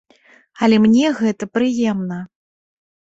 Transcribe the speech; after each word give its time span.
Але 0.67 0.79
мне 0.85 1.11
гэта 1.19 1.43
прыемна. 1.57 2.17